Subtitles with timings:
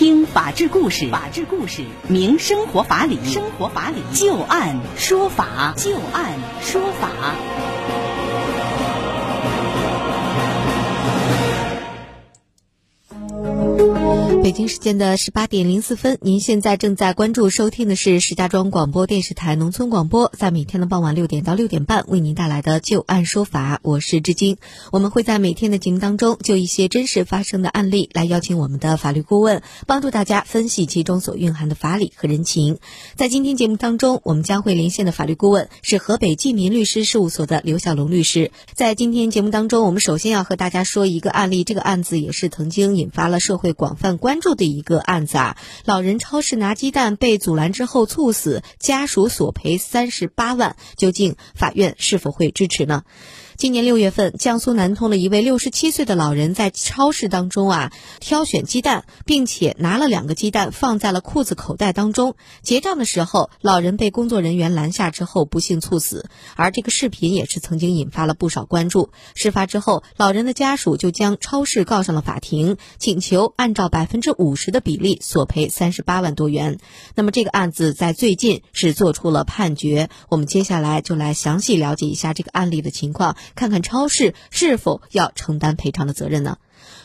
[0.00, 7.69] 听法治故事，法治故事，明生活法理，生活法理，就案说法，就案说法。
[14.42, 24.56] 北京时间的十八点零四分，您现在正在关注收听的是石家庄广播电视台农村广播，在每天的傍晚六点到六点半为您带来的就案说法，我是志晶。
[24.92, 32.78] 我们会在每天的节目当中就一些真实发生的案例来邀请我们的法律顾问，帮助大家分析其中所蕴含的法理和人情。
[33.16, 38.52] 在今天节目当中，我们将会连线的法律顾问是河北济民律师事务所的刘小龙律师。
[38.72, 44.30] 在今天节目当中，我们首先要和大家说一个案例，这个案子也是曾经引发了社会广泛关。
[44.40, 53.04] 住的一个案子啊，老人超市拿鸡蛋被阻拦之后猝死，家属索赔三十八万，究竟法院是否会支持呢？
[53.60, 62.36] 今年六月份，江苏南通的一位六十七岁的老人在超市当中啊挑选鸡蛋，并且拿了两个鸡蛋放在了裤子口袋当中。
[62.62, 66.30] 结账的时候，老人被工作人员拦下之后不幸猝死。
[66.56, 69.10] 而这个视频也是曾经引发了不少关注。
[69.34, 76.78] 事发之后，老人的家属就将超市告上了法庭，请求按照百分之五十的比例索赔三十八万多元。
[77.14, 80.08] 那么这个案子在最近是做出了判决。
[80.30, 83.36] 我们接下来就来详细了解一下这个案例的情况。
[83.54, 86.58] 看看超市是否要承担赔偿的责任呢？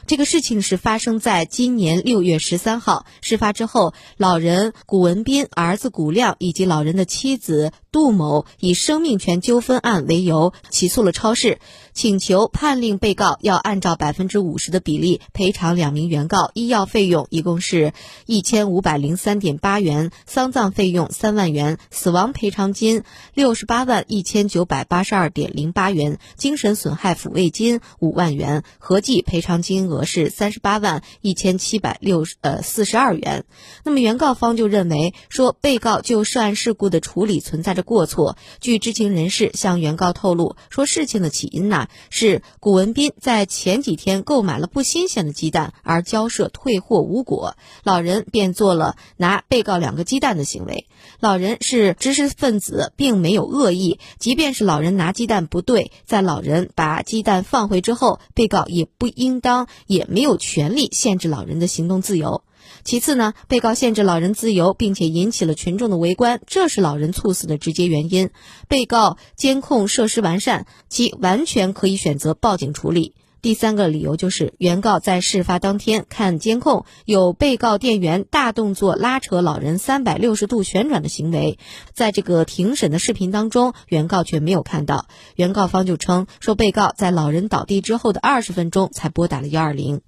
[0.08, 3.06] 这个事情是发生在今年六月十三号。
[3.22, 11.60] 事发之后，老人谷文斌、儿子谷亮以及老人的妻子杜某以生命权纠纷案为由起诉了超市，
[11.94, 17.94] 请求判令被告要按照百分之五十的比例赔偿两名原告医药费用，一共是
[18.28, 30.06] 一千五百零三点八元，丧葬费用三万元，死亡赔偿金六十八万一千九百八十二点零八元，精神损害抚慰金五万元，合计赔偿金额。
[30.06, 33.44] 是三十八万一千七百六十呃四十二元，
[33.84, 38.38] 那么原告方就认为说被告就涉案事故的处理存在着过错。
[38.62, 50.86] 据知情人士向原告透露说，事情的起因呢是古文斌在前几天购买了不新鲜的鸡蛋，而交涉退货无果，老人便做了拿被告两个鸡蛋的行为。
[51.20, 59.55] 老人是知识分子，并没有恶意，即便是老人拿鸡蛋不对，在老人把鸡蛋放回之后，被告也不应当。
[59.88, 62.44] 也没有权利限制老人的行动自由。
[62.84, 68.30] 其次呢，被告限制老人自由，并且引起了群众的围观，这是老人猝死的直接原因。
[68.68, 73.14] 被告监控设施完善，其完全可以选择报警处理。
[73.46, 81.60] 第三个理由就是，原告在事发当天看监控，有被告店员大动作拉扯老人三百六十度旋转的行为，
[81.94, 85.06] 在这个庭审的视频当中，原告却没有看到。
[85.36, 90.02] 原告方就称说，被告在老人倒地之后的二十分钟才拨打了幺二零。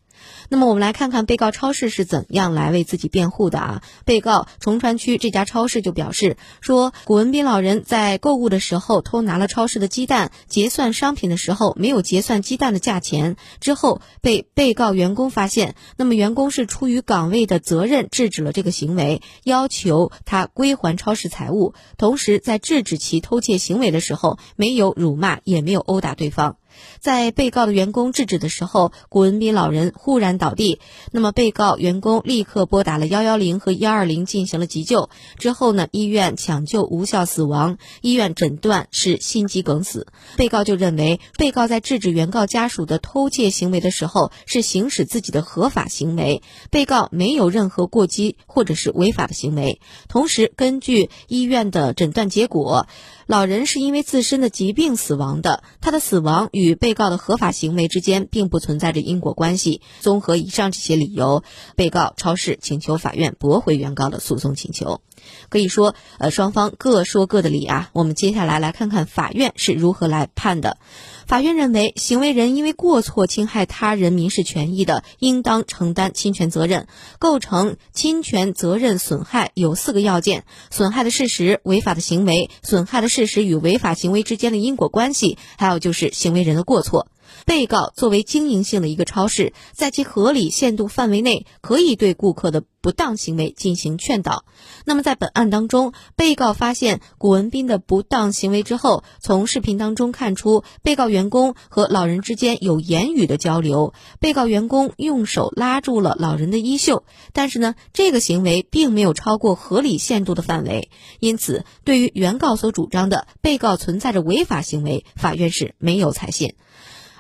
[0.50, 3.82] 那么我们来看看被告超市是怎样来为自己辩护的啊？
[4.06, 26.58] 被告崇川区这家超市就表示说，古文斌老人在购物的时候偷拿了超市的鸡蛋，结算商品的时候没有结算鸡蛋的价钱，之后被被告员工发现，那么员工是出于岗位的责任制止了这个行为，要求他归还超市财物，同时在制止其偷窃行为的时候，没有辱骂，也没有殴打对方。
[27.00, 30.80] 在被告的员工制止的时候，古文斌老人忽然倒地。
[31.12, 35.10] 那么，被告员工立刻拨打了幺幺零和幺二零进行了急救。
[35.38, 40.08] 之后呢，医院抢救无效死亡，医院诊断是心肌梗死。
[40.36, 49.82] 被告就认为，被告在制止原告家属的偷窃行为的时候，是行使自己的合法行为，被告没有任何过激或者是违法的行为。
[50.08, 52.88] 同时，根据医院的诊断结果。
[53.28, 59.82] 老人是因为自身的疾病死亡的，他的死亡与与被告的合法行为之间并不存在着因果关系。
[60.02, 61.44] 综合以上这些理由，
[61.76, 65.02] 被告超市请求法院驳回原告的诉讼请求。
[65.50, 67.90] 可以说，呃，双方各说各的理啊。
[67.94, 70.78] 我们接下来来看看法院是如何来判的。
[71.26, 76.88] 法院认为，行为人因为过错侵害他人民事权益的，应当承担侵权责任。
[77.20, 87.08] 构成侵权责任损害有四个要件：损害的事实、违法的行为、损害的事实与违法行为之间的因果关系，还有就是行为人的过错。
[87.46, 94.46] 被告作为经营性的一个超市，在其合理限度范围内，可以对顾客的不当行为进行劝导。
[94.86, 103.94] 那么，在本案当中，被告发现古文斌的不当行为之后，从视频当中看出，被告员工和老人之间有言语的交流。
[104.20, 107.04] 被告员工用手拉住了老人的衣袖，
[107.34, 110.90] 但是呢，这个行为并没有超过合理限度的范围。
[111.20, 116.56] 因此，对于原告所主张的被告存在着违法行为，法院是没有采信。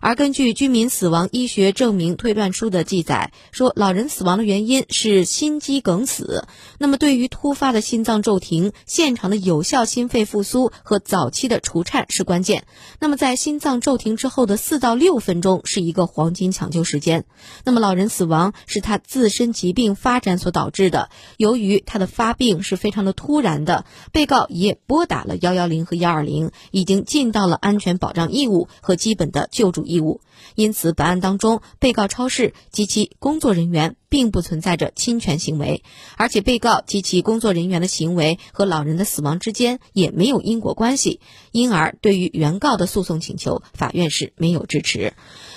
[0.08, 6.48] 而根据居民死亡医学证明推断书的记载，说老人死亡的原因是心肌梗死。
[6.78, 12.64] 那么，对于突发的心脏骤停，现场的有效心肺复苏和早期的除颤是关键。
[13.02, 17.26] 那么，在心脏骤停之后的四到六分钟是一个黄金抢救时间。
[17.66, 21.10] 那么，老人死亡是他自身疾病发展所导致的。
[21.36, 23.84] 由于他的发病是非常的突然的，
[24.14, 29.97] 被告也拨打了幺幺零和幺二零，已经尽到了安全保障义务和基本的救助义。
[29.98, 30.22] 义务
[30.56, 35.84] 因此，本案当中，被告超市及其工作人员并不存在着侵权行为，
[36.16, 41.20] 而且被告及其工作人员的行为和老人的死亡之间也没有因果关系，
[41.52, 45.14] 因而对于原告的诉讼请求，法院是没有支持。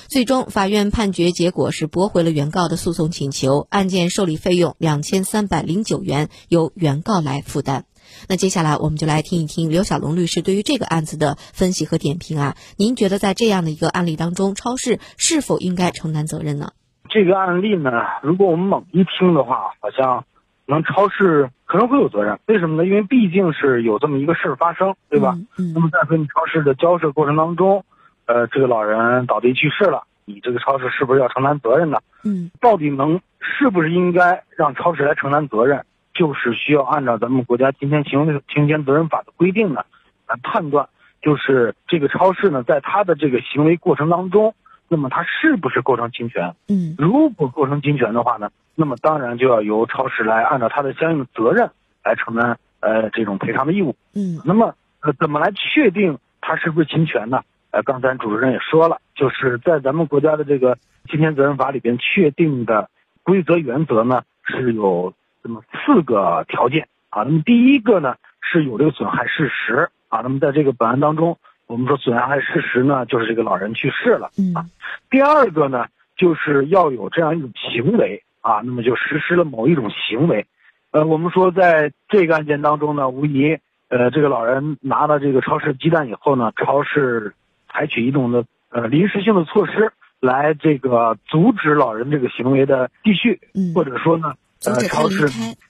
[0.08, 7.84] 最终，法院判决结果是驳回了原告的诉讼请求，案件受理费用两千三百零九元由原告来负担。
[8.28, 12.56] 那接下来我们就来听一听刘小龙律师对于这个案子的分析和点评啊。
[12.76, 16.72] 您觉得在这样的一个案例当中，超市是否应该承担责任呢？
[17.08, 17.90] 这个案例呢，
[18.22, 20.24] 如果我们猛一听的话，好像
[20.66, 22.38] 能超市可能会有责任。
[22.46, 22.86] 为什么呢？
[22.86, 25.36] 因为毕竟是有这么一个事儿发生，对吧？
[25.58, 25.72] 嗯。
[25.74, 27.84] 那么在和你超市的交涉过程当中，
[28.26, 31.98] 呃，这个老人倒地去世了，你这个超市是不是要承担责任呢？
[32.22, 32.52] 嗯。
[32.60, 35.84] 到底能是不是应该让超市来承担责任？
[36.20, 39.86] 就是需要按照咱们国家侵权行为侵权责任法的规定呢，
[40.28, 40.86] 来判断，
[41.22, 44.54] 就是这个超市呢，在他的这个行为过程当中，
[44.86, 46.54] 那么他是不是构成侵权？
[46.68, 51.70] 嗯，如果构成侵权的话呢，那么当然就要由超市来按照他的相应的责任
[52.04, 53.96] 来承担呃这种赔偿的义务。
[54.14, 57.40] 嗯，那么呃怎么来确定他是不是侵权呢？
[57.70, 60.76] 呃，刚才主持人也说了，就是在咱们国家的这个
[61.08, 62.90] 侵权责任法里边确定的
[63.22, 65.14] 规则原则呢是有。
[65.42, 74.66] 这么四个条件啊，那么第一个呢是有这个损害事实啊，那么在这个本案当中，我们说损害事实呢就是这个老人去世了啊。
[75.08, 80.46] 第二个呢就是要有这样一种行为啊，那么就实施了某一种行为，
[80.90, 83.58] 呃，我们说在这个案件当中呢，无疑
[83.88, 87.34] 呃这个老人拿了这个超市鸡蛋以后呢，超市
[87.72, 93.40] 采取一种的呃临时性的措施来这个阻止老人这个行为的继续，
[93.74, 94.34] 或者说呢。
[94.66, 95.26] 呃，超市，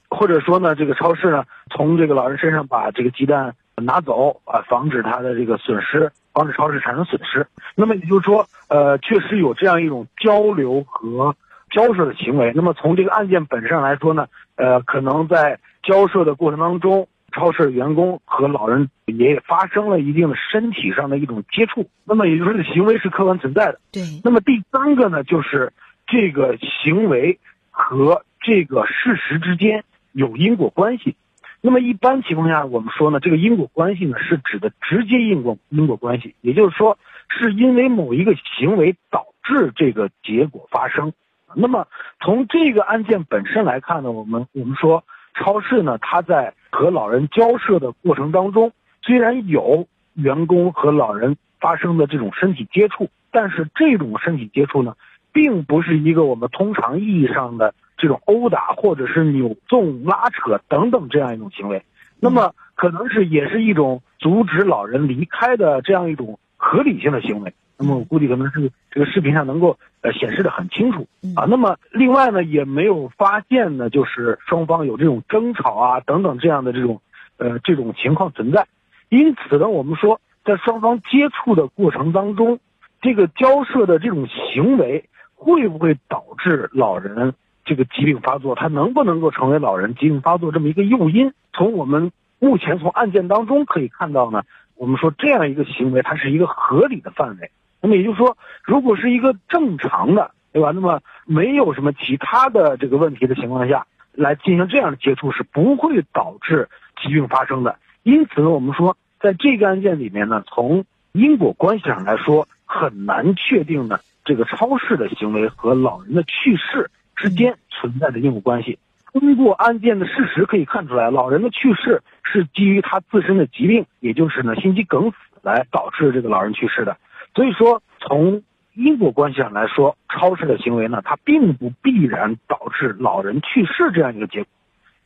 [0.08, 7.46] 或者说呢，这个超市呢，从这个老人身上把这个鸡蛋拿走啊，防止他的这个损失，防止超市产生损失。
[7.76, 11.37] 那么也就是说，呃，确实有这样一种交流和
[11.70, 12.50] 交涉的行为。
[12.52, 14.26] 那么从这个案件本身上来说呢，
[14.56, 21.88] 呃，可能在交涉的过程当中，超市员工和老人也发生了一定的身体上的一种接触。
[22.04, 23.78] 那么也就是说，行为是客观存在的。
[23.92, 24.02] 对。
[24.25, 25.72] 那么第三个呢，就是
[26.08, 27.38] 这个行为
[27.70, 28.25] 和。
[28.40, 31.14] 这个事实之间有因果关系，
[31.60, 36.98] 那么一般情况下，我们说呢，这个因果关系呢是指的直接因果因果关系，也就是说，
[37.28, 41.12] 是因为某一个行为导致这个结果发生。
[41.54, 41.87] 那么
[42.20, 45.04] 从这个案件本身来看呢，我们我们说
[45.34, 48.72] 超市呢，它在和老人交涉的过程当中，
[49.02, 54.96] 虽然有员工和老人发生的这种身体接触，但是这种身体接触呢，
[55.31, 57.75] 并不是一个我们通常意义上的。
[58.00, 61.85] 这种殴打或者是扭纵、拉扯等等这样一种行为，
[62.19, 67.52] 那么可能是也是一种阻止老人离开的这样一种合理性的行为。
[67.76, 71.44] 那么我估计可能是这个视频上能够呃显示的很清楚啊。
[71.49, 77.02] 那么另外呢，也没有发现呢，就是双方有这种争吵啊等等这样的这种
[77.37, 78.66] 呃这种情况存在。
[79.11, 82.61] 因此呢，我们说在双方接触的过程当中，
[83.02, 85.04] 这个交涉的这种行为
[85.35, 87.35] 会不会导致老人？
[87.64, 91.33] 这个疾病发作，它能不能够成为老人疾病发作这么一个诱因？
[91.52, 94.43] 从我们目前从案件当中可以看到呢，
[94.76, 97.50] 我们说这样一个行为，它是一个合理的范围。
[97.81, 100.71] 那么也就是说，如果是一个正常的，对吧？
[100.75, 106.69] 那么没有什么其他的这个问题的情况下，来进行这样的接触是不会导致
[107.02, 107.76] 疾病发生的。
[108.02, 116.90] 因此呢，我们说在这个案件里面呢，从因果关系上来说，很难确定呢这个超市的行为和老人的去世。
[117.20, 118.78] 之间存在的因果关系，
[119.12, 126.96] 通过案件的事实可以看出来，老人的去世是基于他自身的疾病，也就是呢心肌梗死来导致这个老人去世的。
[127.34, 134.48] 所以说，从因果关系上来说，超市的行为呢，它并不必然导致老人去世这样一个结果。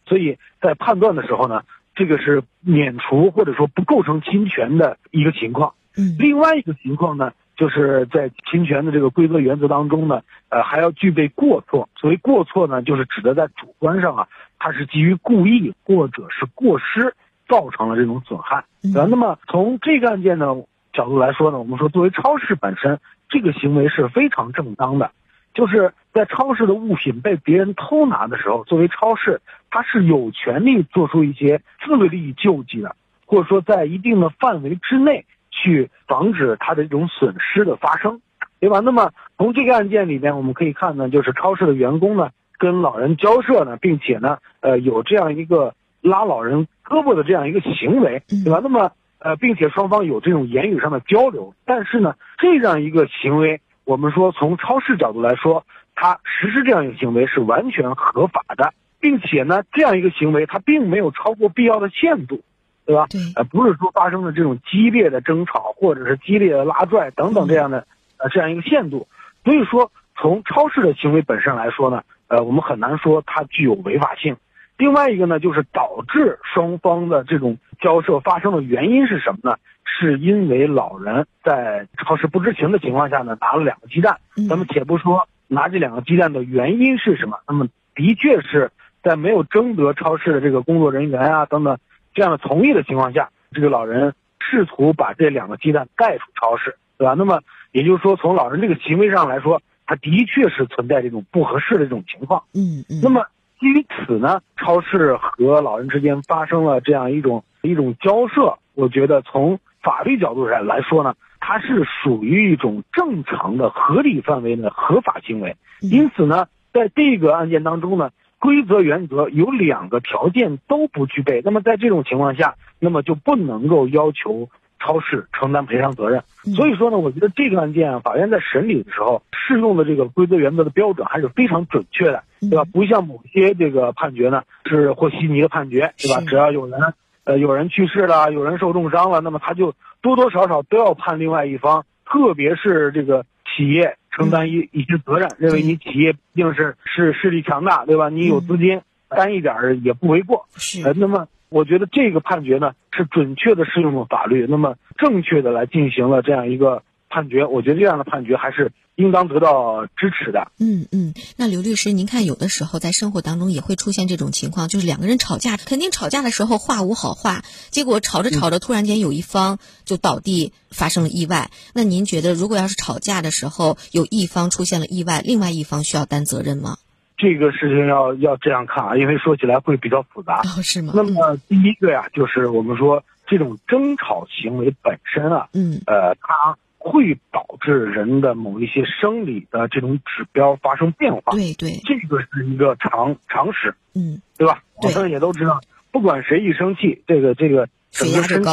[0.07, 1.65] 所以在判断的时候呢，
[1.97, 5.75] 这个是免除或者说不构成侵权的一个情况。
[5.97, 7.33] 嗯，另外一个情况呢。
[7.57, 11.89] 就是在侵权的这个规则原则当中呢，呃，还要具备过错。
[11.97, 17.15] 所谓过错呢，就是指的在主观上啊，它是基于故意或者是过失
[17.49, 19.07] 造成了这种损害，对吧？
[19.09, 20.55] 那么从这个案件呢
[20.93, 25.11] 角度来说呢，我们说作为超市本身，这个行为是非常正当的。
[25.55, 35.25] 就是在超市的物品被别人偷拿的时候，作为超市，它是有权利做出一些自利救济的，或者说在一定的范围之内
[35.63, 38.21] 去防止它的这种损失的发生，
[38.61, 38.81] 对吧？
[38.81, 48.61] 那么从这个案件里面我们可以看呢，就是超市的员工呢跟老人交涉呢，并且呢，呃，有这样一个拉老人胳膊的这样一个行为，对吧？
[48.63, 53.61] 那么呃，并且双方有这种言语上的交流，但是呢，这样一个行为。
[53.87, 62.41] 我们说，从超市角度来说，他实施这样一个行为是完全合法的，并且呢，这样一个行为他并没有超过必要的限度，
[62.87, 63.07] 对吧？
[63.11, 67.87] 对，呃，不是说发生了这种激烈的争吵或者是激烈的拉拽等等这样的
[68.19, 69.07] 呃这样一个限度。
[69.45, 74.37] 所以说，从超市的行为本身来说呢，呃，我们很难说它具有违法性。
[74.77, 79.57] 另外一个呢，就是导致双方的这种交涉发生的原因是什么呢？
[79.85, 84.19] 是因为老人在超市不知情的情况下呢，拿了两个鸡蛋。
[84.49, 88.73] 咱们且不说拿这两个鸡蛋的原因是什么，那么的确是
[89.03, 91.79] 在没有征得超市的这个工作人员啊等等
[92.15, 97.15] 这样的同意的情况下，这个老人试图把这两个鸡蛋带出超市，对吧？
[97.15, 97.41] 那么
[97.73, 102.45] 也就是说，从老人这个行为上来说，他的确是存在这种不合适的这种情况。
[102.55, 103.01] 嗯嗯。
[103.03, 103.27] 那么
[103.61, 109.59] 基于此呢，超市和老人之间发生了这样一种一种交涉，我觉得从。
[109.85, 115.55] 法律角度上来说呢，它是属于一种正常的合理范围的合法行为。
[115.83, 118.09] 因此呢，在这个案件当中呢，
[118.45, 121.41] 规则原则有两个条件都不具备。
[121.43, 126.23] 那么在这种情况下，那么就不能够要求超市承担赔偿责任。
[126.55, 132.65] 所以说呢，我觉得这个案件啊，法院在审理的时候适用的这个规则原则的标准还是非常准确的，对吧？
[132.71, 136.23] 不像某些这个判决呢是和稀泥的判决，对吧？
[136.29, 136.79] 只要有人。
[137.27, 139.73] 呃，有人去世了，有人受重伤了，那么他就
[140.03, 143.25] 多多少少都要判另外一方，特别是这个
[143.55, 148.09] 企业承担一一些责任，认为你企业毕竟是是势力强大，对吧？
[148.09, 150.47] 你有资金，担一点也不为过。
[150.57, 150.83] 是。
[150.83, 156.83] 呃，那么我觉得这个判决呢，是准确的适用了法律，那么正确的来进行了这样一个。
[157.15, 160.51] 判决，我觉得这样的判决还是应当得到支持的。
[160.59, 171.51] 嗯嗯，那刘律师，您看，有的时候在生活当中也会出现这种情况，就是两个人吵架，肯定吵架的时候话无好话，结果吵着吵着，突然间有一方就倒地，发生了意外。
[171.73, 176.79] 那您觉得，如果要是吵架的时候有一方出现了意外，另外一方需要担责任吗？
[177.17, 180.41] 这个事情要要这样看啊，因为说起来会比较复杂。
[180.41, 180.93] 哦，是吗？
[180.97, 186.59] 那么第一个呀，就是我们说这种争吵行为本身啊，嗯，呃，它。
[186.85, 194.63] 会导致人的某一些生理的这种指标发生变化，对对，这个是一个常常识，嗯，对吧？
[194.77, 195.59] 我们也都知道，
[195.91, 198.51] 不管谁一生气，这个这个整个身体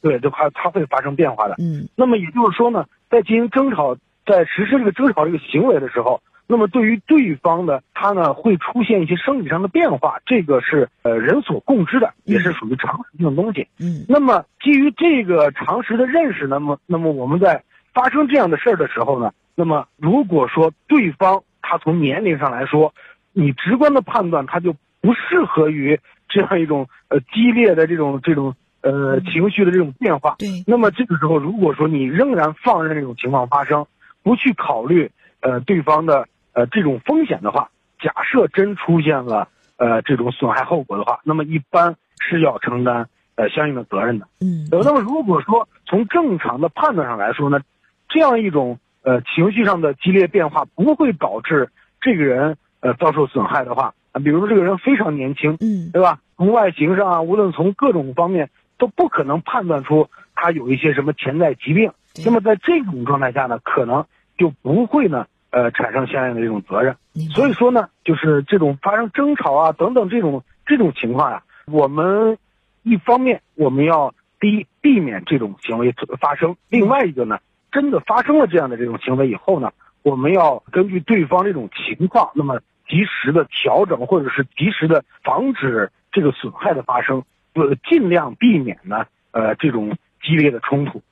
[0.00, 1.88] 对，就它它会发生变化的，嗯。
[1.96, 6.22] 那么也就是说呢，在进行争吵，在实施这个争吵这个行为的时候。
[6.50, 13.68] 那么对于对方的他呢，会出现一些生理上的变化，这个是呃人所共知的，也是属于常识性的东西。
[13.78, 14.04] 嗯。
[14.08, 17.62] 那么基于这个常识的认识，那么那么我们在
[17.94, 22.92] 发生这样的事儿的时候呢，那么如果说对方他从年龄上来说，
[23.32, 30.34] 你直观的判断他就不适合于这样一种呃激烈的这种这种呃情绪的这种变化。
[30.40, 30.64] 对。
[30.66, 33.86] 那么这个时候，如果说你仍然放任这种情况发生，
[34.24, 35.08] 不去考虑
[35.42, 36.26] 呃对方的。
[36.52, 44.26] 呃，这种风险的话，假设真出现了呃这种损害后果的话，那么一般是要承担呃相应的责任的。
[44.40, 44.66] 嗯。
[44.70, 47.60] 那么如果说从正常的判断上来说呢，
[48.08, 56.18] 这样一种呃情绪上的激烈变化不会导致这个人呃遭受损害的话，啊，比如说这个人非常年轻，嗯，对吧？
[56.36, 61.92] 从外形上啊，无论从各种方面都不可能判断出他有一些什么潜在疾病。
[62.24, 64.04] 那么在这种状态下呢，可能
[64.36, 65.26] 就不会呢。
[65.50, 66.96] 呃，产生相应的这种责任，
[67.34, 72.38] 所以说呢，就是这种发生争吵啊等等这种这种情况呀，我们
[72.82, 77.40] 一方面我们要第一避免这种行为发生，另外一个呢，
[77.72, 91.02] 真的发生了这样的这种行为以后呢，我们要根据对方这种情况，那么及时的调整或者是及时的防止这个损害的发生，呃，尽量避免呢呃这种激烈的冲突。